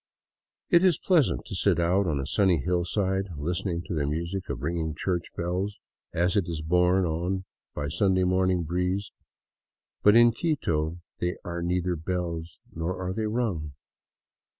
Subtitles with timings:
[0.71, 4.63] It is pleasant to sit out on a sunny hillside listening to the music of
[4.63, 5.77] ringing church bells
[6.11, 9.11] as it is borne by on the Sunday morning breeze;
[10.01, 13.73] but in Quito they are neither bells nor are they rung.